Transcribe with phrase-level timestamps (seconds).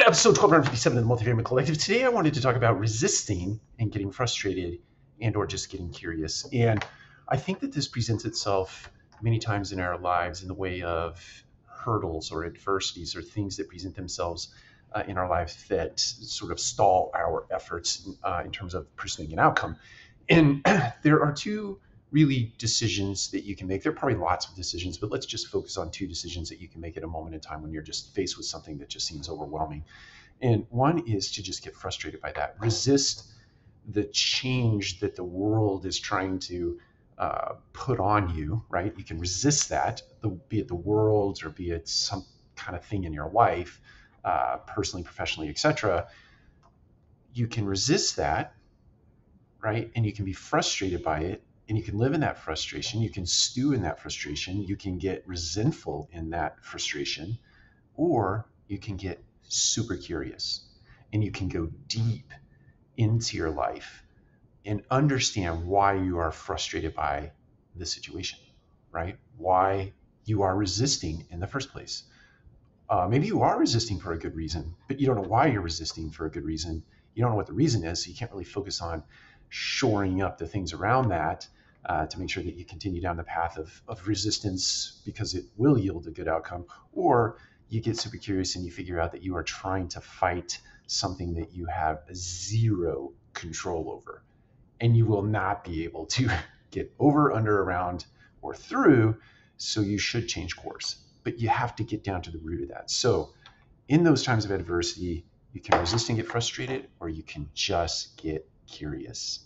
[0.00, 1.76] Welcome to episode 1257 of the Multifamily Collective.
[1.76, 4.78] Today I wanted to talk about resisting and getting frustrated
[5.20, 6.46] and or just getting curious.
[6.54, 6.82] And
[7.28, 8.90] I think that this presents itself
[9.20, 11.22] many times in our lives in the way of
[11.66, 14.54] hurdles or adversities or things that present themselves
[14.94, 19.30] uh, in our lives that sort of stall our efforts uh, in terms of pursuing
[19.34, 19.76] an outcome.
[20.30, 20.64] And
[21.02, 21.78] there are two
[22.10, 23.82] really decisions that you can make.
[23.82, 26.68] There are probably lots of decisions, but let's just focus on two decisions that you
[26.68, 29.06] can make at a moment in time when you're just faced with something that just
[29.06, 29.84] seems overwhelming.
[30.42, 33.30] And one is to just get frustrated by that, resist
[33.88, 36.78] the change that the world is trying to
[37.18, 38.92] uh, put on you, right?
[38.96, 42.24] You can resist that, the, be it the world or be it some
[42.56, 43.80] kind of thing in your life,
[44.24, 46.08] uh, personally, professionally, etc.
[47.34, 48.54] You can resist that,
[49.62, 49.90] right?
[49.94, 53.00] And you can be frustrated by it and you can live in that frustration.
[53.00, 54.60] You can stew in that frustration.
[54.60, 57.38] You can get resentful in that frustration,
[57.94, 60.62] or you can get super curious
[61.12, 62.32] and you can go deep
[62.96, 64.02] into your life
[64.66, 67.30] and understand why you are frustrated by
[67.76, 68.40] the situation,
[68.90, 69.16] right?
[69.36, 69.92] Why
[70.24, 72.02] you are resisting in the first place.
[72.88, 75.62] Uh, maybe you are resisting for a good reason, but you don't know why you're
[75.62, 76.82] resisting for a good reason.
[77.14, 79.04] You don't know what the reason is, so you can't really focus on
[79.50, 81.46] shoring up the things around that
[81.84, 85.44] uh, to make sure that you continue down the path of, of resistance because it
[85.56, 87.36] will yield a good outcome, or
[87.68, 91.34] you get super curious and you figure out that you are trying to fight something
[91.34, 94.22] that you have zero control over.
[94.80, 96.28] And you will not be able to
[96.70, 98.06] get over, under, around,
[98.42, 99.16] or through.
[99.56, 100.96] So you should change course.
[101.22, 102.90] But you have to get down to the root of that.
[102.90, 103.30] So
[103.88, 108.16] in those times of adversity, you can resist and get frustrated, or you can just
[108.16, 109.40] get curious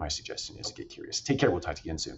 [0.00, 1.20] my suggestion is get curious.
[1.20, 1.50] Take care.
[1.50, 2.08] We'll talk to you again soon.